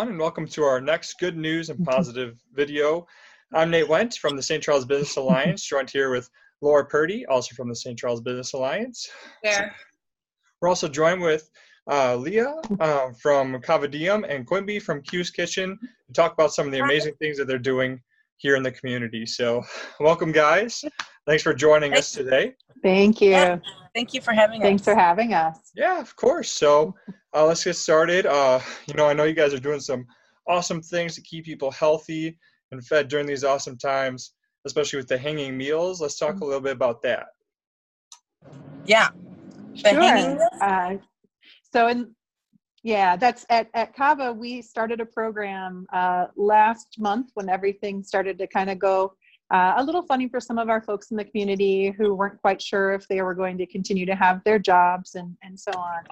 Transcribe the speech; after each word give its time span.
everyone, 0.00 0.14
and 0.14 0.18
welcome 0.22 0.46
to 0.46 0.62
our 0.62 0.80
next 0.80 1.18
good 1.18 1.36
news 1.36 1.68
and 1.68 1.84
positive 1.84 2.42
video. 2.54 3.06
I'm 3.52 3.70
Nate 3.70 3.86
Went 3.86 4.14
from 4.14 4.34
the 4.34 4.42
St. 4.42 4.62
Charles 4.62 4.86
Business 4.86 5.16
Alliance, 5.16 5.62
joined 5.62 5.90
here 5.90 6.10
with 6.10 6.30
Laura 6.62 6.86
Purdy, 6.86 7.26
also 7.26 7.54
from 7.54 7.68
the 7.68 7.76
St. 7.76 7.98
Charles 7.98 8.22
Business 8.22 8.54
Alliance. 8.54 9.10
There. 9.42 9.76
We're 10.62 10.70
also 10.70 10.88
joined 10.88 11.20
with 11.20 11.50
uh, 11.90 12.16
Leah 12.16 12.54
uh, 12.80 13.10
from 13.20 13.60
Kava 13.60 13.88
Diem 13.88 14.24
and 14.24 14.46
Quenby 14.46 14.80
from 14.80 15.02
Q's 15.02 15.30
Kitchen 15.30 15.78
to 16.06 16.12
talk 16.14 16.32
about 16.32 16.54
some 16.54 16.64
of 16.64 16.72
the 16.72 16.78
amazing 16.78 17.12
things 17.16 17.36
that 17.36 17.46
they're 17.46 17.58
doing 17.58 18.00
here 18.40 18.56
in 18.56 18.62
the 18.62 18.72
community. 18.72 19.26
So, 19.26 19.62
welcome, 20.00 20.32
guys. 20.32 20.82
Thanks 21.26 21.42
for 21.42 21.52
joining 21.52 21.94
us 21.94 22.10
today. 22.10 22.54
Thank 22.82 23.20
you. 23.20 23.30
Yeah. 23.30 23.58
Thank 23.94 24.14
you 24.14 24.22
for 24.22 24.32
having 24.32 24.62
Thanks 24.62 24.82
us. 24.82 24.84
for 24.84 24.94
having 24.94 25.34
us. 25.34 25.58
Yeah, 25.74 26.00
of 26.00 26.16
course. 26.16 26.50
So, 26.50 26.94
uh, 27.34 27.44
let's 27.44 27.62
get 27.62 27.76
started. 27.76 28.24
Uh, 28.24 28.60
you 28.86 28.94
know, 28.94 29.06
I 29.06 29.12
know 29.12 29.24
you 29.24 29.34
guys 29.34 29.52
are 29.52 29.60
doing 29.60 29.80
some 29.80 30.06
awesome 30.48 30.80
things 30.80 31.14
to 31.16 31.20
keep 31.20 31.44
people 31.44 31.70
healthy 31.70 32.38
and 32.72 32.84
fed 32.86 33.08
during 33.08 33.26
these 33.26 33.44
awesome 33.44 33.76
times, 33.76 34.32
especially 34.64 34.96
with 34.96 35.08
the 35.08 35.18
hanging 35.18 35.56
meals. 35.56 36.00
Let's 36.00 36.18
talk 36.18 36.40
a 36.40 36.44
little 36.44 36.60
bit 36.60 36.72
about 36.72 37.02
that. 37.02 37.26
Yeah. 38.86 39.08
The 39.82 39.90
hanging 39.90 40.38
Sure. 40.38 40.48
Uh, 40.62 40.96
so, 41.72 41.88
in, 41.88 42.14
yeah, 42.82 43.16
that's 43.16 43.44
at, 43.50 43.68
at 43.74 43.94
Kava, 43.94 44.32
we 44.32 44.62
started 44.62 45.00
a 45.00 45.06
program 45.06 45.86
uh, 45.92 46.26
last 46.36 46.98
month 46.98 47.30
when 47.34 47.48
everything 47.48 48.02
started 48.02 48.38
to 48.38 48.46
kind 48.46 48.70
of 48.70 48.78
go 48.78 49.12
uh, 49.50 49.74
a 49.76 49.84
little 49.84 50.02
funny 50.02 50.28
for 50.28 50.40
some 50.40 50.58
of 50.58 50.68
our 50.68 50.80
folks 50.80 51.10
in 51.10 51.16
the 51.16 51.24
community 51.24 51.90
who 51.90 52.14
weren't 52.14 52.40
quite 52.40 52.62
sure 52.62 52.94
if 52.94 53.06
they 53.08 53.20
were 53.20 53.34
going 53.34 53.58
to 53.58 53.66
continue 53.66 54.06
to 54.06 54.14
have 54.14 54.42
their 54.44 54.58
jobs 54.58 55.16
and, 55.16 55.36
and 55.42 55.58
so 55.58 55.72
on. 55.72 56.04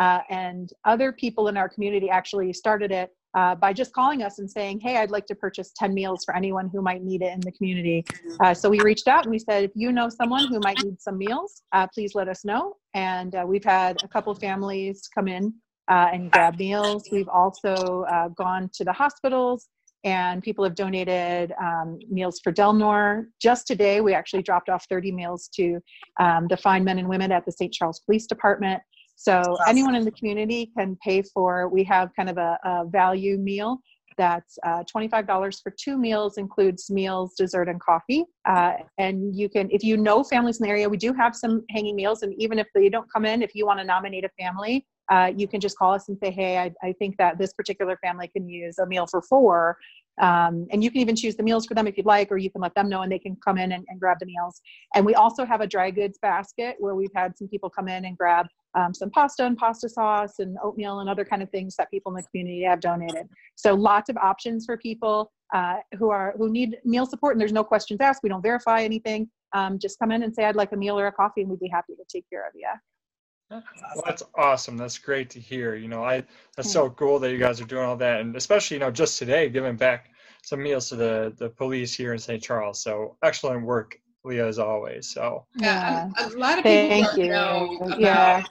Uh, 0.00 0.20
and 0.30 0.72
other 0.84 1.12
people 1.12 1.48
in 1.48 1.56
our 1.56 1.68
community 1.68 2.08
actually 2.08 2.52
started 2.52 2.90
it 2.90 3.10
uh, 3.34 3.54
by 3.54 3.72
just 3.72 3.92
calling 3.92 4.22
us 4.22 4.38
and 4.38 4.48
saying, 4.48 4.80
Hey, 4.80 4.96
I'd 4.96 5.10
like 5.10 5.26
to 5.26 5.34
purchase 5.34 5.72
10 5.76 5.92
meals 5.92 6.24
for 6.24 6.34
anyone 6.36 6.68
who 6.72 6.80
might 6.80 7.02
need 7.02 7.20
it 7.22 7.32
in 7.32 7.40
the 7.40 7.52
community. 7.52 8.04
Uh, 8.40 8.54
so 8.54 8.70
we 8.70 8.80
reached 8.80 9.08
out 9.08 9.24
and 9.24 9.30
we 9.30 9.38
said, 9.38 9.64
If 9.64 9.72
you 9.74 9.92
know 9.92 10.08
someone 10.08 10.46
who 10.48 10.60
might 10.60 10.82
need 10.82 11.00
some 11.00 11.18
meals, 11.18 11.62
uh, 11.72 11.86
please 11.92 12.14
let 12.14 12.28
us 12.28 12.44
know. 12.44 12.76
And 12.94 13.34
uh, 13.34 13.44
we've 13.46 13.64
had 13.64 14.02
a 14.04 14.08
couple 14.08 14.34
families 14.34 15.08
come 15.12 15.28
in 15.28 15.52
uh, 15.88 16.08
and 16.12 16.30
grab 16.30 16.58
meals. 16.58 17.08
We've 17.10 17.28
also 17.28 18.04
uh, 18.10 18.28
gone 18.28 18.70
to 18.74 18.84
the 18.84 18.92
hospitals 18.92 19.68
and 20.04 20.42
people 20.42 20.64
have 20.64 20.74
donated 20.74 21.52
um, 21.60 21.98
meals 22.10 22.38
for 22.44 22.52
Delnor. 22.52 23.24
Just 23.40 23.66
today, 23.66 24.02
we 24.02 24.12
actually 24.12 24.42
dropped 24.42 24.68
off 24.68 24.84
30 24.88 25.12
meals 25.12 25.48
to 25.54 25.80
um, 26.20 26.46
the 26.48 26.56
fine 26.58 26.84
men 26.84 26.98
and 26.98 27.08
women 27.08 27.32
at 27.32 27.46
the 27.46 27.52
St. 27.52 27.72
Charles 27.72 28.00
Police 28.00 28.26
Department. 28.26 28.82
So 29.16 29.38
awesome. 29.38 29.64
anyone 29.66 29.94
in 29.94 30.04
the 30.04 30.10
community 30.10 30.70
can 30.76 30.96
pay 31.02 31.22
for. 31.22 31.68
We 31.68 31.84
have 31.84 32.10
kind 32.14 32.28
of 32.28 32.36
a, 32.36 32.58
a 32.64 32.84
value 32.86 33.38
meal 33.38 33.78
that's 34.16 34.58
uh, 34.64 34.84
$25 34.94 35.62
for 35.62 35.72
two 35.80 35.96
meals, 35.96 36.36
includes 36.38 36.90
meals, 36.90 37.34
dessert, 37.36 37.68
and 37.68 37.80
coffee. 37.80 38.24
Uh, 38.44 38.74
and 38.98 39.34
you 39.34 39.48
can, 39.48 39.68
if 39.70 39.82
you 39.82 39.96
know 39.96 40.22
families 40.22 40.60
in 40.60 40.64
the 40.64 40.70
area, 40.70 40.88
we 40.88 40.96
do 40.96 41.12
have 41.14 41.34
some 41.34 41.64
hanging 41.70 41.96
meals. 41.96 42.22
And 42.22 42.34
even 42.38 42.58
if 42.58 42.66
they 42.74 42.88
don't 42.88 43.10
come 43.12 43.24
in, 43.24 43.42
if 43.42 43.54
you 43.54 43.66
want 43.66 43.80
to 43.80 43.84
nominate 43.84 44.24
a 44.24 44.30
family, 44.40 44.86
uh, 45.10 45.32
you 45.36 45.46
can 45.46 45.60
just 45.60 45.76
call 45.76 45.92
us 45.92 46.08
and 46.08 46.18
say, 46.18 46.30
hey, 46.30 46.58
I, 46.58 46.72
I 46.82 46.92
think 46.92 47.16
that 47.18 47.38
this 47.38 47.52
particular 47.52 47.96
family 47.98 48.28
can 48.28 48.48
use 48.48 48.78
a 48.78 48.86
meal 48.86 49.06
for 49.06 49.22
four. 49.22 49.76
Um, 50.20 50.66
and 50.70 50.82
you 50.82 50.90
can 50.90 51.00
even 51.00 51.16
choose 51.16 51.34
the 51.34 51.42
meals 51.42 51.66
for 51.66 51.74
them 51.74 51.86
if 51.88 51.96
you'd 51.96 52.06
like, 52.06 52.30
or 52.30 52.36
you 52.36 52.50
can 52.50 52.60
let 52.60 52.74
them 52.74 52.88
know 52.88 53.02
and 53.02 53.10
they 53.10 53.18
can 53.18 53.36
come 53.44 53.58
in 53.58 53.72
and, 53.72 53.84
and 53.88 54.00
grab 54.00 54.18
the 54.20 54.26
meals. 54.26 54.60
And 54.94 55.04
we 55.04 55.14
also 55.14 55.44
have 55.44 55.60
a 55.60 55.66
dry 55.66 55.90
goods 55.90 56.18
basket 56.22 56.76
where 56.78 56.94
we've 56.94 57.10
had 57.14 57.36
some 57.36 57.48
people 57.48 57.68
come 57.68 57.88
in 57.88 58.04
and 58.04 58.16
grab 58.16 58.46
um, 58.76 58.94
some 58.94 59.10
pasta 59.10 59.44
and 59.44 59.56
pasta 59.56 59.88
sauce 59.88 60.38
and 60.38 60.56
oatmeal 60.62 61.00
and 61.00 61.08
other 61.08 61.24
kind 61.24 61.42
of 61.42 61.50
things 61.50 61.74
that 61.76 61.90
people 61.90 62.12
in 62.12 62.16
the 62.16 62.22
community 62.30 62.62
have 62.62 62.80
donated. 62.80 63.28
So 63.56 63.74
lots 63.74 64.08
of 64.08 64.16
options 64.16 64.66
for 64.66 64.76
people 64.76 65.32
uh, 65.52 65.76
who 65.98 66.10
are 66.10 66.34
who 66.38 66.50
need 66.50 66.78
meal 66.84 67.06
support. 67.06 67.34
And 67.34 67.40
there's 67.40 67.52
no 67.52 67.64
questions 67.64 68.00
asked. 68.00 68.22
We 68.22 68.28
don't 68.28 68.42
verify 68.42 68.82
anything. 68.82 69.28
Um, 69.52 69.78
just 69.78 69.98
come 69.98 70.10
in 70.10 70.22
and 70.22 70.34
say 70.34 70.44
I'd 70.44 70.56
like 70.56 70.72
a 70.72 70.76
meal 70.76 70.98
or 70.98 71.06
a 71.06 71.12
coffee, 71.12 71.42
and 71.42 71.50
we'd 71.50 71.60
be 71.60 71.68
happy 71.68 71.94
to 71.94 72.04
take 72.08 72.28
care 72.28 72.46
of 72.46 72.52
you. 72.54 72.68
Well, 73.50 73.62
that's 74.06 74.22
awesome. 74.36 74.76
That's 74.76 74.98
great 74.98 75.30
to 75.30 75.40
hear. 75.40 75.74
You 75.74 75.88
know, 75.88 76.02
I 76.04 76.24
that's 76.56 76.72
so 76.72 76.90
cool 76.90 77.18
that 77.20 77.30
you 77.30 77.38
guys 77.38 77.60
are 77.60 77.64
doing 77.66 77.84
all 77.84 77.96
that, 77.96 78.20
and 78.20 78.34
especially 78.36 78.76
you 78.76 78.80
know 78.80 78.90
just 78.90 79.18
today 79.18 79.48
giving 79.48 79.76
back 79.76 80.10
some 80.42 80.62
meals 80.62 80.88
to 80.90 80.96
the 80.96 81.34
the 81.38 81.50
police 81.50 81.94
here 81.94 82.12
in 82.12 82.18
St. 82.18 82.42
Charles. 82.42 82.82
So 82.82 83.16
excellent 83.22 83.64
work, 83.64 83.98
Leah, 84.24 84.46
as 84.46 84.58
always. 84.58 85.10
So 85.12 85.46
Yeah. 85.56 86.08
Yeah. 86.18 86.26
A, 86.26 86.28
a 86.28 86.38
lot 86.38 86.58
of 86.58 86.64
people 86.64 86.88
Thank 86.88 87.06
don't 87.06 87.18
you. 87.18 87.28
know 87.28 87.78
about. 87.82 88.00
Yeah. 88.00 88.42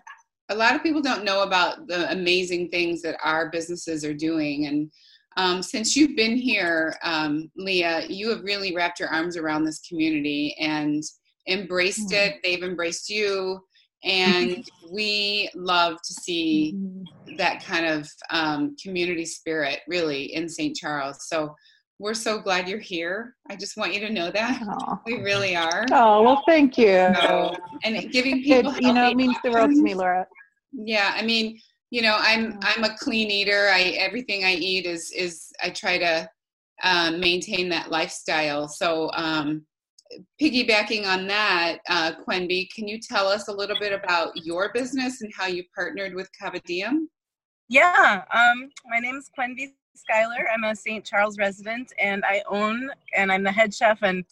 A 0.49 0.55
lot 0.55 0.75
of 0.75 0.83
people 0.83 1.01
don't 1.01 1.23
know 1.23 1.41
about 1.43 1.87
the 1.87 2.11
amazing 2.11 2.69
things 2.69 3.01
that 3.01 3.17
our 3.23 3.49
businesses 3.49 4.03
are 4.05 4.13
doing, 4.13 4.67
and 4.67 4.91
um, 5.35 5.63
since 5.63 5.95
you've 5.95 6.15
been 6.15 6.35
here, 6.37 6.95
um, 7.01 7.49
Leah, 7.55 8.05
you 8.07 8.29
have 8.29 8.43
really 8.43 8.75
wrapped 8.75 8.99
your 8.99 9.09
arms 9.09 9.35
around 9.35 9.63
this 9.63 9.79
community 9.79 10.55
and 10.59 11.01
embraced 11.47 12.09
Mhm. 12.09 12.13
it. 12.27 12.35
They've 12.43 12.61
embraced 12.61 13.09
you, 13.09 13.65
and 14.03 14.63
we 14.91 15.49
love 15.55 15.97
to 16.03 16.13
see 16.13 16.75
Mhm. 16.75 17.07
that 17.37 17.63
kind 17.63 17.85
of 17.85 18.09
um, 18.29 18.75
community 18.81 19.25
spirit 19.25 19.79
really 19.87 20.33
in 20.35 20.49
St. 20.49 20.75
Charles. 20.75 21.27
So 21.27 21.55
we're 21.99 22.13
so 22.13 22.39
glad 22.39 22.67
you're 22.67 22.79
here. 22.79 23.35
I 23.49 23.55
just 23.55 23.77
want 23.77 23.93
you 23.93 23.99
to 24.01 24.11
know 24.11 24.29
that 24.31 24.61
Aw. 24.61 24.99
we 25.05 25.21
really 25.21 25.55
are. 25.55 25.85
Oh 25.93 26.23
well, 26.23 26.43
thank 26.47 26.77
you. 26.77 27.13
So, 27.25 27.57
and 27.83 28.11
giving 28.11 28.37
It, 28.39 28.43
people 28.43 28.73
you 28.79 28.93
know, 28.93 29.09
it 29.09 29.15
means 29.15 29.37
the 29.43 29.51
world 29.51 29.71
to 29.71 29.81
me. 29.81 29.93
Laura. 29.93 30.27
Yeah, 30.73 31.13
I 31.15 31.21
mean, 31.23 31.59
you 31.91 32.01
know, 32.01 32.17
I'm 32.19 32.59
I'm 32.61 32.83
a 32.83 32.97
clean 32.97 33.29
eater. 33.29 33.69
I 33.71 33.81
everything 33.99 34.43
I 34.43 34.53
eat 34.53 34.85
is 34.85 35.11
is 35.11 35.51
I 35.63 35.69
try 35.69 35.97
to 35.99 36.29
um, 36.83 37.19
maintain 37.19 37.69
that 37.69 37.91
lifestyle. 37.91 38.67
So, 38.67 39.09
um, 39.13 39.65
piggybacking 40.41 41.05
on 41.05 41.27
that, 41.27 41.79
uh, 41.89 42.11
Quenby, 42.23 42.69
can 42.73 42.87
you 42.87 42.99
tell 42.99 43.27
us 43.27 43.47
a 43.47 43.51
little 43.51 43.77
bit 43.79 43.93
about 43.93 44.31
your 44.35 44.71
business 44.73 45.21
and 45.21 45.31
how 45.35 45.47
you 45.47 45.63
partnered 45.75 46.13
with 46.13 46.29
Kava 46.39 46.59
Diem? 46.61 47.09
Yeah, 47.69 48.23
um, 48.33 48.69
my 48.89 48.99
name 48.99 49.15
is 49.15 49.29
Quenby 49.37 49.73
Schuyler. 49.95 50.47
I'm 50.53 50.63
a 50.63 50.75
St. 50.75 51.03
Charles 51.05 51.37
resident, 51.37 51.93
and 51.99 52.23
I 52.25 52.43
own 52.49 52.89
and 53.15 53.31
I'm 53.31 53.43
the 53.43 53.51
head 53.51 53.73
chef 53.73 53.99
and 54.01 54.25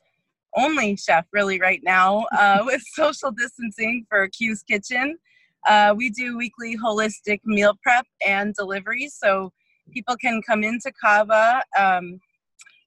only 0.55 0.95
chef 0.95 1.25
really 1.31 1.59
right 1.59 1.81
now 1.83 2.25
uh, 2.37 2.59
with 2.65 2.81
social 2.93 3.31
distancing 3.31 4.05
for 4.09 4.27
Q's 4.27 4.63
Kitchen. 4.63 5.17
Uh, 5.67 5.93
we 5.95 6.09
do 6.09 6.37
weekly 6.37 6.75
holistic 6.77 7.39
meal 7.45 7.77
prep 7.83 8.05
and 8.25 8.53
delivery, 8.55 9.07
so 9.07 9.51
people 9.91 10.15
can 10.17 10.41
come 10.41 10.63
into 10.63 10.91
Kava. 10.99 11.63
Um, 11.77 12.19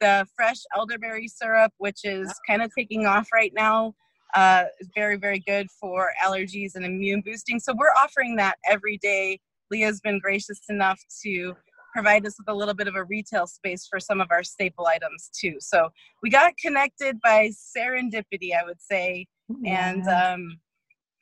the 0.00 0.26
fresh 0.34 0.58
elderberry 0.74 1.28
syrup, 1.28 1.72
which 1.78 2.00
is 2.04 2.32
kind 2.48 2.62
of 2.62 2.70
taking 2.76 3.06
off 3.06 3.28
right 3.32 3.52
now, 3.54 3.94
uh, 4.34 4.64
is 4.80 4.90
very, 4.94 5.16
very 5.16 5.38
good 5.46 5.68
for 5.80 6.10
allergies 6.24 6.74
and 6.74 6.84
immune 6.84 7.22
boosting. 7.24 7.60
So 7.60 7.74
we're 7.76 7.94
offering 8.02 8.36
that 8.36 8.56
every 8.68 8.98
day. 8.98 9.38
Leah's 9.70 10.00
been 10.00 10.18
gracious 10.18 10.60
enough 10.68 11.00
to 11.22 11.54
provide 11.92 12.26
us 12.26 12.36
with 12.38 12.48
a 12.48 12.54
little 12.54 12.74
bit 12.74 12.88
of 12.88 12.94
a 12.94 13.04
retail 13.04 13.46
space 13.46 13.86
for 13.88 14.00
some 14.00 14.20
of 14.20 14.28
our 14.30 14.42
staple 14.42 14.86
items 14.86 15.30
too. 15.38 15.56
So 15.60 15.90
we 16.22 16.30
got 16.30 16.56
connected 16.56 17.20
by 17.22 17.50
serendipity, 17.50 18.54
I 18.58 18.64
would 18.64 18.80
say, 18.80 19.26
and 19.66 20.06
um, 20.08 20.58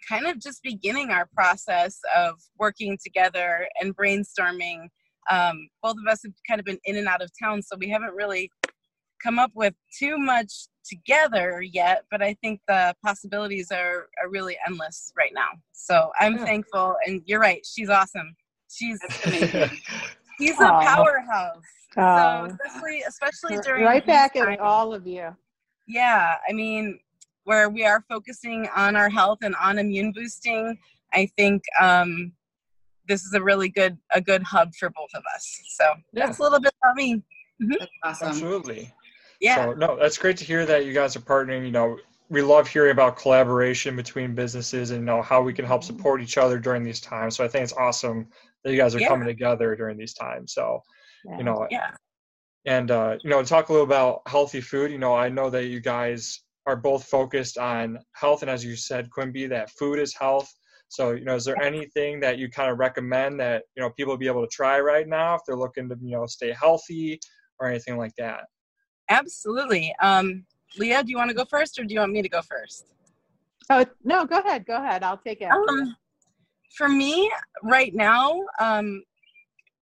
kind 0.09 0.27
of 0.27 0.39
just 0.39 0.63
beginning 0.63 1.11
our 1.11 1.29
process 1.35 1.99
of 2.17 2.35
working 2.59 2.99
together 3.05 3.69
and 3.81 3.97
brainstorming. 3.97 4.89
Um, 5.31 5.69
both 5.83 5.97
of 5.97 6.11
us 6.11 6.21
have 6.25 6.33
kind 6.49 6.61
of 6.61 6.67
been 6.67 6.79
in 6.85 6.97
and 6.97 7.07
out 7.07 7.23
of 7.23 7.31
town, 7.43 7.63
so 7.63 7.77
we 7.79 7.89
haven't 7.89 8.15
really 8.15 8.51
come 9.23 9.39
up 9.39 9.51
with 9.55 9.75
too 9.99 10.17
much 10.19 10.51
together 10.89 11.63
yet, 11.63 12.05
but 12.11 12.23
I 12.23 12.35
think 12.43 12.61
the 12.67 12.95
possibilities 13.05 13.71
are, 13.71 14.09
are 14.23 14.31
really 14.31 14.57
endless 14.67 15.13
right 15.17 15.33
now. 15.35 15.51
So 15.73 16.11
I'm 16.19 16.39
yeah. 16.39 16.45
thankful. 16.45 16.97
And 17.07 17.23
you're 17.27 17.41
right, 17.41 17.65
she's 17.65 17.91
awesome. 17.91 18.35
She's 18.71 18.99
amazing. 19.27 19.71
She's 20.41 20.61
a 20.61 20.65
powerhouse. 20.65 21.63
So 21.95 22.57
especially, 22.65 23.03
especially 23.03 23.57
during 23.59 23.85
right 23.85 24.05
back 24.05 24.37
at 24.37 24.61
all 24.61 24.95
of 24.95 25.07
you. 25.07 25.37
Yeah, 25.87 26.37
I 26.49 26.53
mean, 26.53 27.01
where 27.45 27.69
we 27.69 27.85
are 27.85 28.05
focusing 28.09 28.69
on 28.77 28.97
our 28.97 29.09
health 29.09 29.39
and 29.43 29.57
on 29.57 29.79
immune 29.79 30.13
boosting, 30.13 30.79
I 31.13 31.29
think 31.37 31.63
um, 31.81 32.33
this 33.09 33.25
is 33.25 33.33
a 33.35 33.43
really 33.43 33.69
good 33.69 33.99
a 34.15 34.21
good 34.21 34.43
hub 34.43 34.75
for 34.75 34.91
both 34.91 35.11
of 35.15 35.23
us. 35.35 35.61
So 35.71 35.85
yeah. 36.13 36.27
that's 36.27 36.39
a 36.39 36.43
little 36.43 36.61
bit 36.61 36.73
about 36.83 36.97
me. 36.97 37.17
Mm-hmm. 37.61 37.73
That's 37.79 37.91
awesome. 38.05 38.29
Absolutely. 38.29 38.95
Yeah. 39.41 39.57
So 39.57 39.73
no, 39.73 39.99
that's 39.99 40.17
great 40.17 40.37
to 40.39 40.45
hear 40.45 40.65
that 40.67 40.87
you 40.87 40.93
guys 40.93 41.17
are 41.17 41.21
partnering. 41.21 41.65
You 41.65 41.73
know, 41.73 41.99
we 42.29 42.43
love 42.43 42.69
hearing 42.69 42.93
about 42.93 43.17
collaboration 43.17 43.97
between 43.97 44.35
businesses 44.35 44.93
and 44.93 45.01
you 45.01 45.07
know 45.07 45.23
how 45.23 45.43
we 45.43 45.53
can 45.53 45.65
help 45.65 45.83
support 45.83 46.23
each 46.23 46.39
other 46.39 46.59
during 46.59 46.85
these 46.85 47.01
times. 47.01 47.37
So 47.37 47.45
I 47.45 47.49
think 47.49 47.65
it's 47.65 47.73
awesome 47.73 48.29
that 48.65 48.73
you 48.73 48.77
guys 48.77 48.95
are 48.95 49.01
yeah. 49.01 49.09
coming 49.09 49.27
together 49.27 49.75
during 49.77 49.97
these 49.97 50.15
times. 50.15 50.53
So, 50.53 50.81
yeah. 51.25 51.39
you 51.39 51.45
know, 51.45 51.67
yeah. 51.71 51.91
And 52.67 52.91
uh, 52.91 53.17
you 53.23 53.31
know, 53.31 53.43
talk 53.43 53.69
a 53.69 53.73
little 53.73 53.87
about 53.87 54.21
healthy 54.27 54.61
food. 54.61 54.91
You 54.91 54.99
know, 54.99 55.15
I 55.15 55.29
know 55.29 55.49
that 55.51 55.67
you 55.67 55.81
guys 55.81 56.43
are 56.67 56.77
both 56.77 57.05
focused 57.05 57.57
on 57.57 57.99
health, 58.13 58.43
and 58.43 58.51
as 58.51 58.65
you 58.65 58.77
said, 58.77 59.09
Quenby, 59.11 59.49
that 59.49 59.71
food 59.71 59.99
is 59.99 60.15
health. 60.15 60.53
So, 60.89 61.13
you 61.13 61.25
know, 61.25 61.37
is 61.37 61.45
there 61.45 61.61
anything 61.63 62.21
that 62.21 62.37
you 62.37 62.51
kind 62.51 62.71
of 62.71 62.79
recommend 62.79 63.41
that 63.41 63.63
you 63.77 63.83
know 63.83 63.91
people 63.91 64.17
be 64.19 64.27
able 64.27 64.43
to 64.43 64.55
try 64.55 64.79
right 64.81 65.09
now 65.09 65.37
if 65.37 65.41
they're 65.47 65.57
looking 65.57 65.89
to 65.89 65.97
you 66.03 66.17
know 66.17 66.27
stay 66.27 66.53
healthy 66.53 67.19
or 67.61 67.69
anything 67.69 67.97
like 67.97 68.15
that? 68.19 68.45
Absolutely. 69.09 69.95
Um, 70.03 70.45
Leah, 70.79 71.03
do 71.03 71.11
you 71.11 71.17
want 71.17 71.31
to 71.31 71.35
go 71.35 71.45
first 71.45 71.79
or 71.79 71.85
do 71.85 71.95
you 71.95 72.01
want 72.01 72.13
me 72.13 72.23
to 72.23 72.29
go 72.29 72.43
first? 72.43 72.87
Oh, 73.71 73.85
no, 74.05 74.27
go 74.27 74.39
ahead. 74.39 74.67
Go 74.67 74.77
ahead. 74.77 75.03
I'll 75.03 75.17
take 75.17 75.41
it. 75.41 75.51
Um, 75.51 75.97
for 76.77 76.89
me, 76.89 77.31
right 77.63 77.95
now, 77.95 78.41
um, 78.61 79.03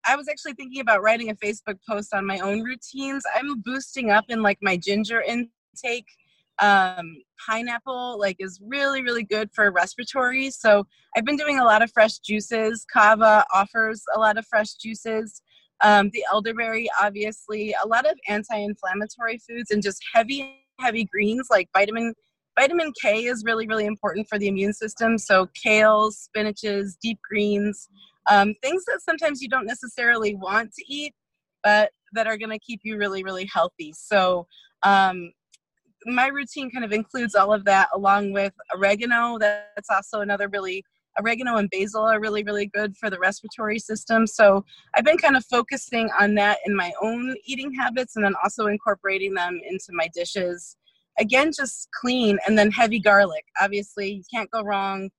I 0.06 0.16
was 0.16 0.28
actually 0.28 0.54
thinking 0.54 0.82
about 0.82 1.02
writing 1.02 1.30
a 1.30 1.36
Facebook 1.36 1.78
post 1.90 2.14
on 2.14 2.26
my 2.26 2.40
own 2.40 2.62
routines. 2.62 3.24
I'm 3.36 3.62
boosting 3.62 4.12
up 4.12 4.26
in 4.30 4.42
like 4.42 4.58
my 4.62 4.78
ginger 4.78 5.22
intake. 5.22 6.08
Um, 6.60 7.16
pineapple 7.48 8.20
like 8.20 8.36
is 8.38 8.60
really 8.64 9.02
really 9.02 9.24
good 9.24 9.50
for 9.56 9.72
respiratory. 9.72 10.52
So 10.52 10.86
I've 11.16 11.26
been 11.26 11.36
doing 11.36 11.60
a 11.60 11.64
lot 11.64 11.82
of 11.82 11.92
fresh 11.92 12.20
juices. 12.20 12.86
Kava 12.94 13.44
offers 13.54 14.04
a 14.16 14.20
lot 14.20 14.38
of 14.38 14.46
fresh 14.46 14.74
juices. 14.76 15.42
Um, 15.82 16.12
the 16.14 16.24
elderberry, 16.32 16.90
obviously, 17.02 17.76
a 17.84 17.88
lot 17.88 18.06
of 18.06 18.18
anti-inflammatory 18.28 19.40
foods 19.40 19.72
and 19.72 19.82
just 19.82 20.02
heavy, 20.14 20.64
heavy 20.80 21.06
greens 21.06 21.48
like 21.50 21.70
vitamin 21.76 22.14
vitamin 22.60 22.92
K 23.02 23.26
is 23.26 23.44
really, 23.46 23.68
really 23.68 23.86
important 23.86 24.28
for 24.28 24.38
the 24.38 24.48
immune 24.48 24.74
system. 24.74 25.18
So 25.18 25.48
kales, 25.66 26.28
spinaches, 26.28 26.98
deep 27.02 27.20
greens, 27.28 27.90
um, 28.30 28.54
things 28.62 28.86
that 28.86 29.02
sometimes 29.02 29.42
you 29.42 29.50
don't 29.50 29.66
necessarily 29.66 30.36
want 30.36 30.74
to 30.74 30.84
eat, 30.88 31.14
but 31.64 31.92
that 32.14 32.28
are 32.28 32.38
going 32.38 32.52
to 32.52 32.60
keep 32.60 32.82
you 32.84 32.98
really, 32.98 33.24
really 33.24 33.50
healthy. 33.52 33.94
So 33.96 34.48
um, 34.84 35.32
my 36.06 36.28
routine 36.28 36.70
kind 36.70 36.86
of 36.86 36.92
includes 36.92 37.36
all 37.36 37.54
of 37.54 37.66
that 37.66 37.90
along 37.94 38.34
with 38.34 38.54
oregano. 38.76 39.38
That's 39.40 39.90
also 39.90 40.22
another 40.22 40.48
really 40.48 40.84
oregano 41.20 41.58
and 41.58 41.70
basil 41.70 42.02
are 42.02 42.20
really 42.20 42.44
really 42.44 42.66
good 42.66 42.98
for 42.98 43.10
the 43.10 43.20
respiratory 43.20 43.78
system 43.78 44.26
so 44.26 44.66
i've 44.96 45.04
been 45.04 45.18
kind 45.18 45.38
of 45.38 45.46
focusing 45.46 46.10
on 46.20 46.34
that 46.34 46.58
in 46.66 46.76
my 46.76 46.92
own 47.02 47.36
eating 47.46 47.72
habits 47.74 48.16
and 48.16 48.26
then 48.26 48.34
also 48.44 48.68
incorporating 48.68 49.34
them 49.34 49.60
into 49.70 49.88
my 49.92 50.10
dishes 50.14 50.76
again 51.20 51.52
just 51.56 51.90
clean 52.00 52.38
and 52.48 52.58
then 52.58 52.72
heavy 52.72 53.00
garlic. 53.00 53.46
Obviously 53.62 54.12
you 54.12 54.24
can't 54.34 54.50
go 54.52 54.64
wrong 54.64 55.10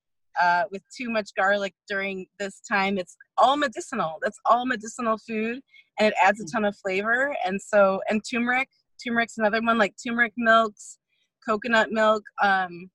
uh, 0.41 0.65
with 0.71 0.83
too 0.97 1.11
much 1.11 1.31
garlic 1.37 1.75
during 1.89 2.27
this 2.39 2.61
time. 2.69 2.99
It's 2.99 3.17
all 3.39 3.57
medicinal. 3.57 4.19
That's 4.23 4.39
all 4.47 4.67
medicinal 4.67 5.19
food 5.19 5.61
and 5.99 6.09
it 6.09 6.15
adds 6.23 6.41
a 6.41 6.47
ton 6.47 6.65
of 6.65 6.77
flavor. 6.77 7.37
And 7.45 7.61
so 7.61 8.01
and 8.09 8.23
turmeric 8.29 8.69
turmeric's 9.05 9.39
another 9.39 9.61
one 9.61 9.79
like 9.79 9.95
turmeric 10.05 10.33
milks 10.37 10.99
coconut 11.47 11.91
milk 11.91 12.23
um, 12.43 12.91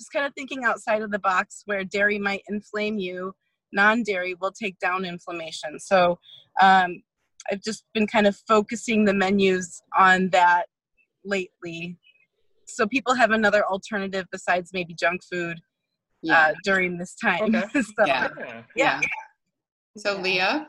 just 0.00 0.12
kind 0.12 0.24
of 0.24 0.32
thinking 0.34 0.64
outside 0.64 1.02
of 1.02 1.10
the 1.10 1.18
box 1.18 1.62
where 1.66 1.84
dairy 1.84 2.18
might 2.18 2.42
inflame 2.48 2.98
you, 2.98 3.34
non 3.70 4.02
dairy 4.02 4.34
will 4.40 4.52
take 4.52 4.78
down 4.78 5.04
inflammation. 5.04 5.78
So 5.78 6.18
um, 6.60 7.02
I've 7.50 7.62
just 7.62 7.84
been 7.92 8.06
kind 8.06 8.26
of 8.26 8.36
focusing 8.48 9.04
the 9.04 9.12
menus 9.12 9.82
on 9.96 10.30
that 10.30 10.66
lately. 11.22 11.98
So 12.74 12.86
people 12.86 13.14
have 13.14 13.30
another 13.30 13.64
alternative 13.66 14.26
besides 14.30 14.70
maybe 14.72 14.94
junk 14.94 15.22
food 15.30 15.58
uh, 15.58 15.60
yeah. 16.22 16.40
uh, 16.40 16.52
during 16.64 16.98
this 16.98 17.14
time. 17.14 17.54
Okay. 17.54 17.64
so, 17.82 18.06
yeah. 18.06 18.28
yeah. 18.76 19.00
yeah. 19.00 19.00
So, 19.96 20.16
Leah? 20.18 20.68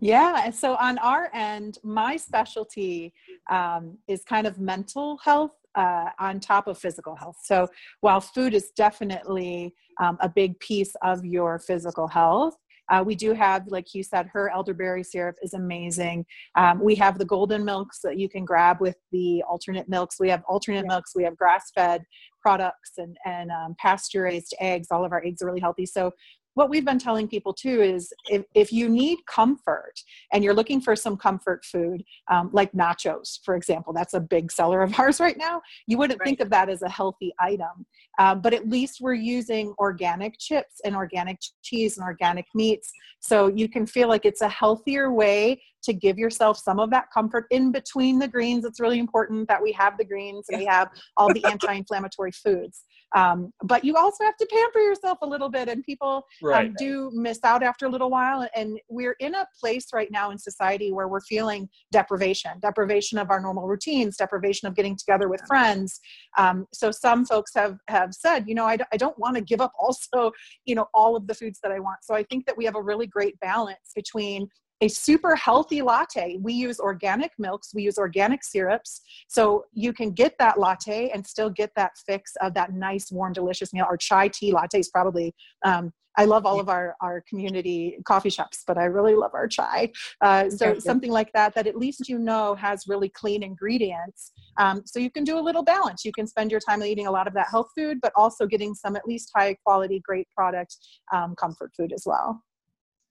Yeah, 0.00 0.50
so 0.50 0.74
on 0.76 0.98
our 0.98 1.30
end, 1.32 1.78
my 1.82 2.16
specialty 2.16 3.14
um, 3.50 3.96
is 4.06 4.22
kind 4.24 4.46
of 4.46 4.58
mental 4.58 5.18
health 5.24 5.52
uh, 5.74 6.10
on 6.18 6.40
top 6.40 6.66
of 6.66 6.78
physical 6.78 7.16
health. 7.16 7.36
So 7.42 7.68
while 8.00 8.20
food 8.20 8.54
is 8.54 8.70
definitely 8.76 9.74
um, 10.00 10.18
a 10.20 10.28
big 10.28 10.58
piece 10.60 10.94
of 11.02 11.24
your 11.24 11.58
physical 11.58 12.06
health, 12.08 12.56
uh, 12.90 13.02
we 13.04 13.14
do 13.14 13.32
have, 13.32 13.66
like 13.68 13.94
you 13.94 14.02
said, 14.02 14.28
her 14.32 14.50
elderberry 14.50 15.02
syrup 15.02 15.36
is 15.42 15.54
amazing. 15.54 16.26
Um, 16.56 16.80
we 16.80 16.94
have 16.96 17.18
the 17.18 17.24
golden 17.24 17.64
milks 17.64 18.00
that 18.04 18.18
you 18.18 18.28
can 18.28 18.44
grab 18.44 18.80
with 18.80 18.96
the 19.12 19.42
alternate 19.48 19.88
milks. 19.88 20.20
We 20.20 20.28
have 20.30 20.42
alternate 20.48 20.84
yeah. 20.84 20.94
milks. 20.94 21.12
We 21.14 21.24
have 21.24 21.36
grass-fed 21.36 22.02
products 22.40 22.92
and 22.98 23.16
and 23.24 23.50
um, 23.50 23.74
pasture-raised 23.78 24.54
eggs. 24.60 24.88
All 24.90 25.04
of 25.04 25.12
our 25.12 25.24
eggs 25.24 25.40
are 25.40 25.46
really 25.46 25.60
healthy. 25.60 25.86
So 25.86 26.12
what 26.54 26.70
we've 26.70 26.84
been 26.84 26.98
telling 26.98 27.28
people 27.28 27.52
too 27.52 27.82
is 27.82 28.12
if, 28.30 28.44
if 28.54 28.72
you 28.72 28.88
need 28.88 29.18
comfort 29.26 29.94
and 30.32 30.42
you're 30.42 30.54
looking 30.54 30.80
for 30.80 30.96
some 30.96 31.16
comfort 31.16 31.64
food 31.64 32.02
um, 32.30 32.50
like 32.52 32.72
nachos 32.72 33.38
for 33.44 33.56
example 33.56 33.92
that's 33.92 34.14
a 34.14 34.20
big 34.20 34.50
seller 34.50 34.82
of 34.82 34.98
ours 34.98 35.20
right 35.20 35.36
now 35.36 35.60
you 35.86 35.98
wouldn't 35.98 36.20
right. 36.20 36.26
think 36.26 36.40
of 36.40 36.50
that 36.50 36.68
as 36.68 36.82
a 36.82 36.88
healthy 36.88 37.32
item 37.38 37.86
um, 38.18 38.40
but 38.40 38.54
at 38.54 38.68
least 38.68 39.00
we're 39.00 39.12
using 39.14 39.74
organic 39.78 40.38
chips 40.38 40.80
and 40.84 40.94
organic 40.94 41.38
cheese 41.62 41.98
and 41.98 42.04
organic 42.04 42.46
meats 42.54 42.92
so 43.20 43.48
you 43.48 43.68
can 43.68 43.86
feel 43.86 44.08
like 44.08 44.24
it's 44.24 44.40
a 44.40 44.48
healthier 44.48 45.12
way 45.12 45.60
to 45.84 45.92
give 45.92 46.18
yourself 46.18 46.58
some 46.58 46.80
of 46.80 46.90
that 46.90 47.06
comfort 47.12 47.46
in 47.50 47.70
between 47.70 48.18
the 48.18 48.28
greens 48.28 48.64
it's 48.64 48.80
really 48.80 48.98
important 48.98 49.46
that 49.48 49.62
we 49.62 49.72
have 49.72 49.96
the 49.98 50.04
greens 50.04 50.46
and 50.48 50.58
we 50.58 50.66
have 50.66 50.88
all 51.16 51.32
the 51.32 51.44
anti-inflammatory 51.50 52.32
foods 52.32 52.84
um, 53.14 53.52
but 53.62 53.84
you 53.84 53.96
also 53.96 54.24
have 54.24 54.36
to 54.36 54.46
pamper 54.50 54.80
yourself 54.80 55.18
a 55.22 55.26
little 55.26 55.48
bit, 55.48 55.68
and 55.68 55.84
people 55.84 56.26
um, 56.42 56.48
right. 56.48 56.66
um, 56.66 56.74
do 56.76 57.10
miss 57.14 57.38
out 57.44 57.62
after 57.62 57.86
a 57.86 57.88
little 57.88 58.10
while. 58.10 58.46
And 58.56 58.78
we're 58.88 59.16
in 59.20 59.36
a 59.36 59.46
place 59.60 59.86
right 59.94 60.10
now 60.10 60.30
in 60.32 60.38
society 60.38 60.92
where 60.92 61.06
we're 61.06 61.20
feeling 61.20 61.68
deprivation, 61.92 62.52
deprivation 62.60 63.18
of 63.18 63.30
our 63.30 63.40
normal 63.40 63.68
routines, 63.68 64.16
deprivation 64.16 64.66
of 64.66 64.74
getting 64.74 64.96
together 64.96 65.28
with 65.28 65.40
friends. 65.46 66.00
Um, 66.36 66.66
so 66.72 66.90
some 66.90 67.24
folks 67.24 67.52
have 67.54 67.78
have 67.88 68.12
said, 68.12 68.44
you 68.48 68.54
know, 68.54 68.64
I, 68.64 68.78
I 68.92 68.96
don't 68.96 69.18
want 69.18 69.36
to 69.36 69.42
give 69.42 69.60
up 69.60 69.72
also, 69.78 70.32
you 70.64 70.74
know, 70.74 70.86
all 70.92 71.14
of 71.14 71.26
the 71.28 71.34
foods 71.34 71.60
that 71.62 71.70
I 71.70 71.78
want. 71.78 71.98
So 72.02 72.14
I 72.14 72.24
think 72.24 72.46
that 72.46 72.56
we 72.56 72.64
have 72.64 72.74
a 72.74 72.82
really 72.82 73.06
great 73.06 73.38
balance 73.38 73.92
between 73.94 74.48
a 74.80 74.88
super 74.88 75.34
healthy 75.36 75.82
latte. 75.82 76.38
We 76.40 76.52
use 76.52 76.80
organic 76.80 77.32
milks, 77.38 77.72
we 77.74 77.82
use 77.82 77.98
organic 77.98 78.44
syrups. 78.44 79.00
So 79.28 79.64
you 79.72 79.92
can 79.92 80.10
get 80.10 80.34
that 80.38 80.58
latte 80.58 81.10
and 81.10 81.26
still 81.26 81.50
get 81.50 81.70
that 81.76 81.92
fix 82.06 82.32
of 82.40 82.54
that 82.54 82.72
nice, 82.72 83.10
warm, 83.10 83.32
delicious 83.32 83.72
meal. 83.72 83.86
Our 83.88 83.96
chai 83.96 84.28
tea 84.28 84.52
lattes 84.52 84.90
probably. 84.92 85.34
Um, 85.64 85.92
I 86.16 86.26
love 86.26 86.46
all 86.46 86.60
of 86.60 86.68
our, 86.68 86.94
our 87.00 87.24
community 87.28 87.98
coffee 88.04 88.30
shops, 88.30 88.62
but 88.66 88.78
I 88.78 88.84
really 88.84 89.14
love 89.14 89.32
our 89.34 89.48
chai. 89.48 89.90
Uh, 90.20 90.48
so 90.48 90.78
something 90.78 91.10
like 91.10 91.32
that, 91.32 91.54
that 91.54 91.66
at 91.66 91.76
least 91.76 92.08
you 92.08 92.18
know 92.18 92.54
has 92.54 92.84
really 92.86 93.08
clean 93.08 93.42
ingredients. 93.42 94.30
Um, 94.56 94.82
so 94.86 95.00
you 95.00 95.10
can 95.10 95.24
do 95.24 95.38
a 95.38 95.42
little 95.42 95.64
balance. 95.64 96.04
You 96.04 96.12
can 96.12 96.28
spend 96.28 96.52
your 96.52 96.60
time 96.60 96.82
eating 96.84 97.08
a 97.08 97.10
lot 97.10 97.26
of 97.26 97.34
that 97.34 97.48
health 97.48 97.70
food, 97.76 97.98
but 98.00 98.12
also 98.14 98.46
getting 98.46 98.74
some 98.74 98.94
at 98.94 99.06
least 99.06 99.30
high 99.34 99.56
quality, 99.64 100.00
great 100.04 100.28
product 100.36 100.76
um, 101.12 101.34
comfort 101.34 101.72
food 101.76 101.92
as 101.92 102.04
well. 102.06 102.40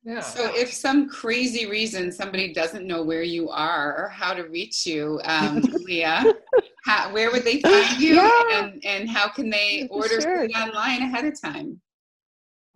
Yeah. 0.05 0.19
So 0.19 0.53
if 0.53 0.73
some 0.73 1.07
crazy 1.07 1.65
reason 1.65 2.11
somebody 2.11 2.53
doesn't 2.53 2.85
know 2.85 3.03
where 3.03 3.23
you 3.23 3.49
are 3.49 3.95
or 3.97 4.09
how 4.09 4.33
to 4.33 4.43
reach 4.43 4.85
you, 4.85 5.21
um, 5.23 5.61
Leah, 5.85 6.25
how, 6.83 7.13
where 7.13 7.31
would 7.31 7.45
they 7.45 7.61
find 7.61 7.97
you 7.99 8.15
yeah. 8.15 8.41
and, 8.51 8.85
and 8.85 9.09
how 9.09 9.29
can 9.29 9.49
they 9.49 9.87
order 9.89 10.19
sure. 10.19 10.47
online 10.57 11.01
ahead 11.03 11.25
of 11.25 11.39
time? 11.39 11.79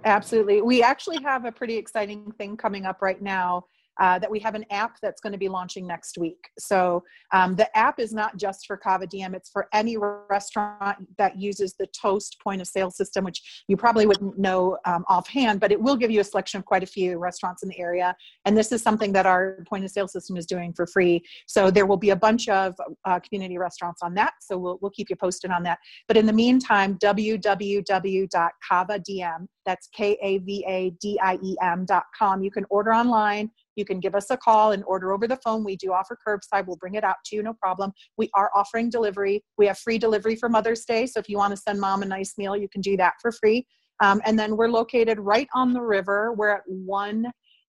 Absolutely. 0.05 0.61
We 0.61 0.81
actually 0.83 1.21
have 1.23 1.45
a 1.45 1.51
pretty 1.51 1.75
exciting 1.75 2.31
thing 2.37 2.55
coming 2.55 2.85
up 2.85 3.01
right 3.01 3.21
now. 3.21 3.65
Uh, 3.99 4.19
that 4.19 4.29
we 4.29 4.39
have 4.39 4.55
an 4.55 4.65
app 4.69 4.97
that's 5.01 5.21
going 5.21 5.33
to 5.33 5.39
be 5.39 5.49
launching 5.49 5.87
next 5.87 6.17
week. 6.17 6.49
So 6.59 7.03
um, 7.33 7.55
the 7.55 7.75
app 7.77 7.99
is 7.99 8.13
not 8.13 8.37
just 8.37 8.67
for 8.67 8.77
Kava 8.77 9.07
Diem, 9.07 9.33
it's 9.33 9.49
for 9.49 9.67
any 9.73 9.97
restaurant 10.29 10.97
that 11.17 11.37
uses 11.37 11.73
the 11.79 11.87
Toast 11.87 12.37
point 12.43 12.61
of 12.61 12.67
sale 12.67 12.91
system, 12.91 13.25
which 13.25 13.63
you 13.67 13.75
probably 13.75 14.05
wouldn't 14.05 14.37
know 14.37 14.77
um, 14.85 15.03
offhand, 15.07 15.59
but 15.59 15.71
it 15.71 15.81
will 15.81 15.95
give 15.95 16.11
you 16.11 16.21
a 16.21 16.23
selection 16.23 16.59
of 16.59 16.65
quite 16.65 16.83
a 16.83 16.87
few 16.87 17.17
restaurants 17.17 17.63
in 17.63 17.69
the 17.69 17.79
area. 17.79 18.15
And 18.45 18.57
this 18.57 18.71
is 18.71 18.81
something 18.81 19.11
that 19.13 19.25
our 19.25 19.63
point 19.67 19.83
of 19.83 19.91
sale 19.91 20.07
system 20.07 20.37
is 20.37 20.45
doing 20.45 20.73
for 20.73 20.85
free. 20.85 21.23
So 21.47 21.71
there 21.71 21.85
will 21.85 21.97
be 21.97 22.11
a 22.11 22.15
bunch 22.15 22.47
of 22.49 22.75
uh, 23.05 23.19
community 23.19 23.57
restaurants 23.57 24.01
on 24.01 24.13
that. 24.15 24.33
So 24.41 24.57
we'll 24.57 24.77
we'll 24.81 24.91
keep 24.91 25.09
you 25.09 25.15
posted 25.15 25.51
on 25.51 25.63
that. 25.63 25.79
But 26.07 26.17
in 26.17 26.25
the 26.25 26.33
meantime, 26.33 26.97
www.kavadiem 26.99 29.47
that's 29.67 29.87
K 29.95 30.17
A 30.23 30.39
V 30.39 30.65
A 30.67 30.89
D 31.01 31.19
I 31.21 31.37
E 31.43 31.55
M 31.61 31.85
dot 31.85 32.05
com. 32.17 32.41
You 32.41 32.49
can 32.49 32.65
order 32.71 32.93
online. 32.93 33.51
You 33.75 33.85
can 33.85 33.99
give 33.99 34.15
us 34.15 34.31
a 34.31 34.37
call 34.37 34.71
and 34.71 34.83
order 34.85 35.13
over 35.13 35.27
the 35.27 35.39
phone. 35.43 35.63
We 35.63 35.75
do 35.75 35.93
offer 35.93 36.17
curbside. 36.27 36.65
We'll 36.65 36.77
bring 36.77 36.95
it 36.95 37.03
out 37.03 37.17
to 37.25 37.35
you, 37.35 37.43
no 37.43 37.53
problem. 37.53 37.91
We 38.17 38.31
are 38.33 38.49
offering 38.55 38.89
delivery. 38.89 39.43
We 39.59 39.67
have 39.67 39.77
free 39.77 39.99
delivery 39.99 40.35
for 40.35 40.49
Mother's 40.49 40.85
Day. 40.85 41.05
So 41.05 41.19
if 41.19 41.29
you 41.29 41.37
want 41.37 41.55
to 41.55 41.61
send 41.61 41.79
mom 41.79 42.01
a 42.01 42.05
nice 42.05 42.33
meal, 42.39 42.57
you 42.57 42.69
can 42.69 42.81
do 42.81 42.97
that 42.97 43.13
for 43.21 43.31
free. 43.31 43.67
Um, 44.01 44.21
and 44.25 44.37
then 44.39 44.55
we're 44.57 44.69
located 44.69 45.19
right 45.19 45.47
on 45.53 45.73
the 45.73 45.81
river. 45.81 46.33
We're 46.33 46.49
at 46.49 46.63
one 46.65 47.25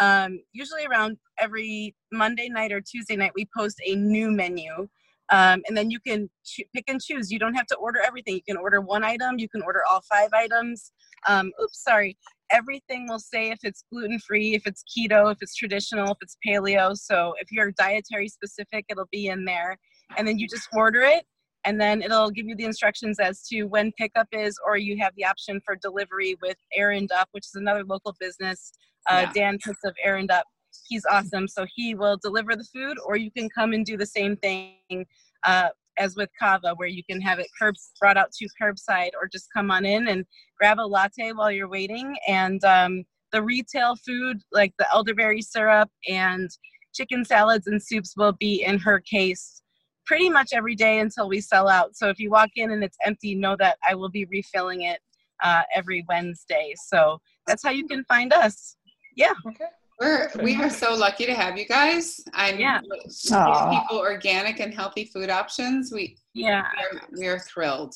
um, 0.00 0.40
usually 0.52 0.86
around 0.86 1.18
every 1.38 1.94
Monday 2.10 2.48
night 2.48 2.72
or 2.72 2.80
Tuesday 2.80 3.16
night, 3.16 3.32
we 3.34 3.46
post 3.54 3.78
a 3.86 3.94
new 3.96 4.30
menu. 4.30 4.88
Um, 5.30 5.60
and 5.68 5.76
then 5.76 5.90
you 5.90 6.00
can 6.00 6.30
pick 6.74 6.84
and 6.88 7.02
choose. 7.02 7.30
You 7.30 7.38
don't 7.38 7.54
have 7.54 7.66
to 7.66 7.76
order 7.76 8.00
everything. 8.00 8.34
You 8.34 8.42
can 8.42 8.56
order 8.56 8.80
one 8.80 9.04
item. 9.04 9.38
You 9.38 9.48
can 9.48 9.62
order 9.62 9.82
all 9.90 10.00
five 10.02 10.30
items. 10.32 10.92
Um, 11.26 11.52
oops, 11.62 11.84
sorry 11.84 12.16
everything 12.52 13.08
will 13.08 13.18
say 13.18 13.50
if 13.50 13.60
it's 13.62 13.84
gluten 13.90 14.18
free, 14.20 14.54
if 14.54 14.66
it's 14.66 14.84
keto, 14.84 15.32
if 15.32 15.38
it's 15.40 15.54
traditional, 15.54 16.12
if 16.12 16.18
it's 16.20 16.36
paleo. 16.46 16.96
So 16.96 17.34
if 17.40 17.50
you're 17.50 17.72
dietary 17.72 18.28
specific, 18.28 18.84
it'll 18.88 19.08
be 19.10 19.26
in 19.26 19.44
there. 19.44 19.78
And 20.16 20.28
then 20.28 20.38
you 20.38 20.46
just 20.46 20.68
order 20.74 21.00
it, 21.00 21.24
and 21.64 21.80
then 21.80 22.02
it'll 22.02 22.30
give 22.30 22.46
you 22.46 22.54
the 22.54 22.64
instructions 22.64 23.18
as 23.18 23.46
to 23.48 23.64
when 23.64 23.92
pickup 23.98 24.28
is, 24.32 24.58
or 24.66 24.76
you 24.76 24.98
have 25.00 25.14
the 25.16 25.24
option 25.24 25.60
for 25.64 25.74
delivery 25.76 26.36
with 26.42 26.56
Errand 26.76 27.10
Up, 27.12 27.28
which 27.32 27.46
is 27.46 27.54
another 27.54 27.84
local 27.84 28.14
business. 28.20 28.72
Uh, 29.10 29.26
yeah. 29.26 29.32
Dan 29.32 29.58
Pitts 29.64 29.80
of 29.84 29.94
Errand 30.04 30.30
Up. 30.30 30.44
He's 30.88 31.04
awesome. 31.10 31.48
So 31.48 31.66
he 31.74 31.94
will 31.94 32.18
deliver 32.22 32.54
the 32.56 32.64
food, 32.64 32.98
or 33.04 33.16
you 33.16 33.30
can 33.30 33.48
come 33.48 33.72
and 33.72 33.84
do 33.84 33.96
the 33.96 34.06
same 34.06 34.36
thing. 34.36 35.06
Uh, 35.44 35.68
as 35.98 36.16
with 36.16 36.30
Kava, 36.38 36.74
where 36.76 36.88
you 36.88 37.02
can 37.08 37.20
have 37.20 37.38
it 37.38 37.48
curbs 37.60 37.92
brought 38.00 38.16
out 38.16 38.32
to 38.32 38.48
curbside, 38.60 39.10
or 39.20 39.28
just 39.30 39.48
come 39.54 39.70
on 39.70 39.84
in 39.84 40.08
and 40.08 40.24
grab 40.58 40.78
a 40.78 40.82
latte 40.82 41.32
while 41.32 41.50
you're 41.50 41.68
waiting. 41.68 42.16
And 42.26 42.62
um, 42.64 43.04
the 43.32 43.42
retail 43.42 43.96
food, 43.96 44.38
like 44.52 44.72
the 44.78 44.86
elderberry 44.92 45.42
syrup 45.42 45.90
and 46.08 46.50
chicken 46.94 47.24
salads 47.24 47.66
and 47.66 47.82
soups, 47.82 48.14
will 48.16 48.32
be 48.32 48.62
in 48.62 48.78
her 48.78 49.00
case 49.00 49.62
pretty 50.04 50.28
much 50.28 50.50
every 50.52 50.74
day 50.74 50.98
until 50.98 51.28
we 51.28 51.40
sell 51.40 51.68
out. 51.68 51.96
So 51.96 52.08
if 52.08 52.18
you 52.18 52.30
walk 52.30 52.50
in 52.56 52.72
and 52.72 52.82
it's 52.82 52.96
empty, 53.04 53.34
know 53.34 53.56
that 53.58 53.78
I 53.88 53.94
will 53.94 54.10
be 54.10 54.24
refilling 54.26 54.82
it 54.82 55.00
uh, 55.42 55.62
every 55.74 56.04
Wednesday. 56.08 56.74
So 56.88 57.20
that's 57.46 57.62
how 57.62 57.70
you 57.70 57.86
can 57.86 58.04
find 58.04 58.32
us. 58.32 58.76
Yeah. 59.16 59.34
Okay. 59.46 59.66
We're 60.00 60.30
we 60.42 60.56
are 60.56 60.70
so 60.70 60.94
lucky 60.94 61.26
to 61.26 61.34
have 61.34 61.56
you 61.56 61.66
guys. 61.66 62.20
I'm 62.34 62.58
yeah. 62.58 62.80
people 62.80 63.98
organic 63.98 64.60
and 64.60 64.74
healthy 64.74 65.04
food 65.04 65.30
options. 65.30 65.92
We 65.92 66.16
yeah 66.34 66.64
we 66.74 66.98
are, 66.98 67.08
we 67.20 67.26
are 67.28 67.38
thrilled. 67.38 67.94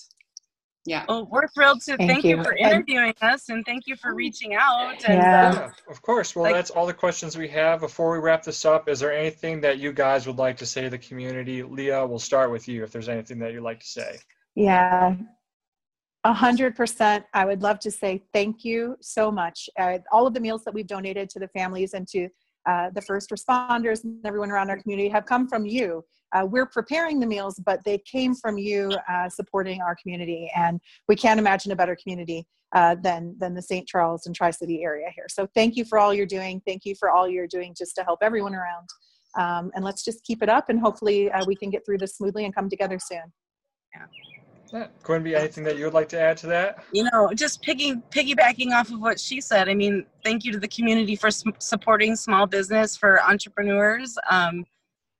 Yeah. 0.86 1.04
Well, 1.08 1.26
we're 1.30 1.48
thrilled 1.48 1.80
to 1.82 1.96
thank, 1.96 2.10
thank 2.10 2.24
you. 2.24 2.36
you. 2.36 2.44
for 2.44 2.54
interviewing 2.54 3.12
and, 3.20 3.32
us 3.32 3.48
and 3.48 3.64
thank 3.66 3.86
you 3.86 3.96
for 3.96 4.14
reaching 4.14 4.54
out. 4.54 5.04
And, 5.04 5.18
yeah. 5.18 5.66
Uh, 5.66 5.90
of 5.90 6.00
course. 6.00 6.34
Well, 6.36 6.44
like, 6.44 6.54
that's 6.54 6.70
all 6.70 6.86
the 6.86 6.94
questions 6.94 7.36
we 7.36 7.48
have. 7.48 7.80
Before 7.80 8.12
we 8.12 8.18
wrap 8.18 8.44
this 8.44 8.64
up, 8.64 8.88
is 8.88 9.00
there 9.00 9.12
anything 9.12 9.60
that 9.62 9.78
you 9.78 9.92
guys 9.92 10.26
would 10.26 10.38
like 10.38 10.56
to 10.58 10.66
say 10.66 10.82
to 10.82 10.90
the 10.90 10.98
community? 10.98 11.62
Leah, 11.62 12.06
we'll 12.06 12.18
start 12.20 12.52
with 12.52 12.68
you 12.68 12.84
if 12.84 12.92
there's 12.92 13.08
anything 13.08 13.40
that 13.40 13.52
you'd 13.52 13.64
like 13.64 13.80
to 13.80 13.86
say. 13.86 14.18
Yeah. 14.54 15.16
A 16.26 16.32
hundred 16.32 16.74
percent. 16.74 17.24
I 17.34 17.44
would 17.44 17.62
love 17.62 17.78
to 17.78 17.88
say 17.88 18.24
thank 18.34 18.64
you 18.64 18.96
so 19.00 19.30
much. 19.30 19.70
Uh, 19.78 19.98
all 20.10 20.26
of 20.26 20.34
the 20.34 20.40
meals 20.40 20.64
that 20.64 20.74
we've 20.74 20.86
donated 20.86 21.30
to 21.30 21.38
the 21.38 21.46
families 21.46 21.94
and 21.94 22.04
to 22.08 22.28
uh, 22.68 22.90
the 22.92 23.00
first 23.02 23.30
responders 23.30 24.02
and 24.02 24.26
everyone 24.26 24.50
around 24.50 24.68
our 24.68 24.76
community 24.76 25.08
have 25.08 25.24
come 25.24 25.46
from 25.46 25.64
you. 25.64 26.04
Uh, 26.34 26.44
we're 26.44 26.66
preparing 26.66 27.20
the 27.20 27.26
meals, 27.26 27.60
but 27.64 27.78
they 27.84 27.98
came 27.98 28.34
from 28.34 28.58
you 28.58 28.90
uh, 29.08 29.28
supporting 29.28 29.80
our 29.80 29.94
community, 30.02 30.50
and 30.56 30.80
we 31.06 31.14
can't 31.14 31.38
imagine 31.38 31.70
a 31.70 31.76
better 31.76 31.96
community 32.02 32.44
uh, 32.74 32.96
than 33.04 33.36
than 33.38 33.54
the 33.54 33.62
St. 33.62 33.86
Charles 33.86 34.26
and 34.26 34.34
Tri 34.34 34.50
City 34.50 34.82
area 34.82 35.06
here. 35.14 35.26
So 35.28 35.46
thank 35.54 35.76
you 35.76 35.84
for 35.84 35.96
all 35.96 36.12
you're 36.12 36.26
doing. 36.26 36.60
Thank 36.66 36.84
you 36.84 36.96
for 36.96 37.08
all 37.08 37.28
you're 37.28 37.46
doing 37.46 37.72
just 37.78 37.94
to 37.98 38.02
help 38.02 38.18
everyone 38.20 38.56
around. 38.56 38.88
Um, 39.38 39.70
and 39.76 39.84
let's 39.84 40.04
just 40.04 40.24
keep 40.24 40.42
it 40.42 40.48
up, 40.48 40.70
and 40.70 40.80
hopefully 40.80 41.30
uh, 41.30 41.44
we 41.46 41.54
can 41.54 41.70
get 41.70 41.86
through 41.86 41.98
this 41.98 42.16
smoothly 42.16 42.46
and 42.46 42.52
come 42.52 42.68
together 42.68 42.98
soon. 42.98 43.32
Yeah. 43.94 44.06
Yeah. 44.76 44.88
Quenby, 45.02 45.34
anything 45.34 45.64
that 45.64 45.78
you 45.78 45.84
would 45.84 45.94
like 45.94 46.08
to 46.10 46.20
add 46.20 46.36
to 46.38 46.46
that? 46.48 46.84
You 46.92 47.08
know, 47.10 47.32
just 47.34 47.62
piggy, 47.62 47.94
piggybacking 48.10 48.72
off 48.72 48.90
of 48.90 49.00
what 49.00 49.18
she 49.18 49.40
said, 49.40 49.70
I 49.70 49.74
mean, 49.74 50.04
thank 50.22 50.44
you 50.44 50.52
to 50.52 50.58
the 50.58 50.68
community 50.68 51.16
for 51.16 51.30
supporting 51.30 52.14
small 52.14 52.46
business, 52.46 52.94
for 52.94 53.22
entrepreneurs, 53.22 54.18
um, 54.30 54.66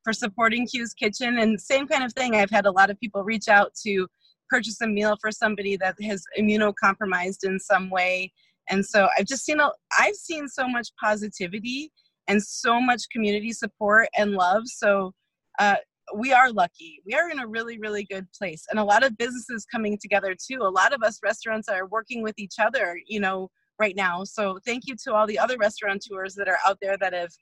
for 0.05 0.13
supporting 0.13 0.67
Q's 0.67 0.93
Kitchen. 0.93 1.39
And 1.39 1.59
same 1.59 1.87
kind 1.87 2.05
of 2.05 2.13
thing, 2.13 2.35
I've 2.35 2.51
had 2.51 2.67
a 2.67 2.71
lot 2.71 2.91
of 2.91 3.01
people 3.01 3.25
reach 3.25 3.49
out 3.49 3.73
to 3.87 4.07
purchase 4.51 4.79
a 4.83 4.87
meal 4.87 5.17
for 5.23 5.33
somebody 5.33 5.79
that 5.79 5.95
has 6.03 6.23
immunocompromised 6.39 7.45
in 7.45 7.59
some 7.59 7.89
way. 7.89 8.33
And 8.69 8.85
so 8.85 9.09
I've 9.19 9.27
just 9.27 9.47
seen, 9.47 9.61
a, 9.61 9.71
I've 9.99 10.17
seen 10.17 10.49
so 10.49 10.69
much 10.69 10.89
positivity 11.03 11.91
and 12.29 12.43
so 12.43 12.79
much 12.79 13.09
community 13.11 13.53
support 13.53 14.09
and 14.19 14.33
love. 14.33 14.65
So 14.67 15.15
uh, 15.59 15.77
we 16.15 16.33
are 16.33 16.53
lucky. 16.53 17.03
We 17.05 17.15
are 17.15 17.31
in 17.31 17.41
a 17.41 17.47
really, 17.47 17.79
really 17.79 18.05
good 18.05 18.27
place. 18.33 18.65
And 18.71 18.79
a 18.79 18.85
lot 18.85 19.05
of 19.05 19.17
businesses 19.17 19.67
coming 19.71 19.99
together 20.01 20.35
too. 20.35 20.59
A 20.63 20.69
lot 20.69 20.93
of 20.93 21.03
us 21.03 21.19
restaurants 21.23 21.69
are 21.69 21.87
working 21.87 22.23
with 22.23 22.39
each 22.39 22.55
other, 22.59 22.99
you 23.07 23.21
know, 23.21 23.51
right 23.79 23.97
now. 23.97 24.25
So 24.25 24.59
thank 24.65 24.87
you 24.87 24.97
to 25.05 25.15
all 25.15 25.27
the 25.27 25.39
other 25.39 25.57
restaurateurs 25.59 26.35
that 26.35 26.49
are 26.49 26.59
out 26.67 26.79
there 26.81 26.97
that 26.99 27.13
have 27.13 27.33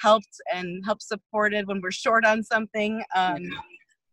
helped 0.00 0.40
and 0.52 0.84
helped 0.84 1.02
supported 1.02 1.66
when 1.66 1.80
we're 1.80 1.90
short 1.90 2.24
on 2.24 2.42
something. 2.42 3.02
Um, 3.14 3.42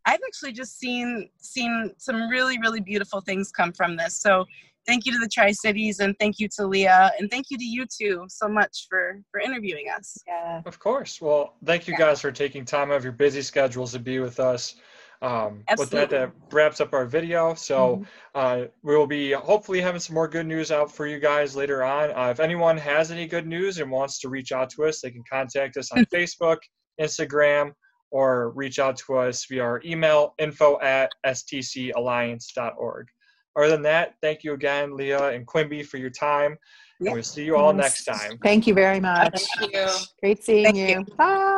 I've 0.06 0.20
actually 0.26 0.54
just 0.54 0.80
seen 0.80 1.30
seen 1.40 1.92
some 1.98 2.28
really, 2.30 2.58
really 2.60 2.82
beautiful 2.82 3.22
things 3.22 3.52
come 3.52 3.72
from 3.72 3.98
this. 3.98 4.20
So 4.20 4.46
thank 4.88 5.06
you 5.06 5.12
to 5.12 5.20
the 5.20 5.30
Tri 5.32 5.52
Cities 5.52 6.00
and 6.00 6.16
thank 6.20 6.40
you 6.40 6.48
to 6.58 6.66
Leah 6.66 7.12
and 7.20 7.30
thank 7.30 7.48
you 7.50 7.58
to 7.58 7.64
you 7.64 7.86
two 7.86 8.26
so 8.28 8.48
much 8.48 8.88
for 8.90 9.22
for 9.32 9.40
interviewing 9.40 9.86
us. 9.96 10.18
Yeah. 10.28 10.62
Of 10.66 10.80
course. 10.80 11.22
Well, 11.22 11.56
thank 11.66 11.88
you 11.88 11.96
guys 11.96 12.22
for 12.22 12.32
taking 12.32 12.66
time 12.66 12.92
out 12.92 12.98
of 12.98 13.04
your 13.04 13.14
busy 13.14 13.42
schedules 13.42 13.92
to 13.94 14.00
be 14.00 14.20
with 14.20 14.40
us. 14.40 14.76
Um, 15.24 15.64
with 15.78 15.92
that, 15.92 16.10
that 16.10 16.32
wraps 16.52 16.82
up 16.82 16.94
our 16.96 17.06
video. 17.06 17.54
So 17.54 17.98
mm-hmm. 17.98 18.04
uh, 18.34 18.68
we 18.82 18.98
will 18.98 19.06
be 19.06 19.32
hopefully 19.34 19.80
having 19.80 20.00
some 20.02 20.16
more 20.16 20.28
good 20.28 20.48
news 20.48 20.72
out 20.72 20.92
for 20.92 21.06
you 21.06 21.20
guys 21.20 21.56
later 21.56 21.84
on. 21.84 22.10
Uh, 22.12 22.32
if 22.32 22.40
anyone 22.40 22.76
has 22.78 23.12
any 23.12 23.28
good 23.28 23.46
news 23.46 23.78
and 23.78 23.92
wants 23.92 24.20
to 24.22 24.30
reach 24.30 24.52
out 24.52 24.72
to 24.72 24.86
us, 24.86 25.00
they 25.02 25.12
can 25.12 25.24
contact 25.32 25.78
us 25.78 25.92
on 25.92 26.06
Facebook, 26.14 26.58
Instagram, 27.00 27.74
or 28.10 28.50
reach 28.56 28.80
out 28.80 28.98
to 28.98 29.18
us 29.18 29.46
via 29.46 29.62
our 29.62 29.80
email 29.86 30.34
info 30.40 30.80
at 30.82 31.12
stcalliance.org. 31.26 33.08
Other 33.56 33.70
than 33.70 33.82
that, 33.84 34.16
thank 34.22 34.44
you 34.44 34.54
again, 34.54 34.96
Leah 34.96 35.30
and 35.30 35.46
Quenby, 35.46 35.86
for 35.86 35.98
your 35.98 36.10
time. 36.10 36.58
And 37.00 37.14
we'll 37.14 37.24
see 37.24 37.44
you 37.44 37.58
all 37.58 37.74
next 37.74 38.06
time. 38.06 38.38
Thank 38.44 38.68
you 38.68 38.74
very 38.74 39.00
much. 39.00 39.42
Thank 39.58 39.74
you. 39.74 39.88
Great 40.20 40.44
seeing 40.44 40.76
you. 40.76 40.88
you. 40.88 41.06
Bye. 41.18 41.58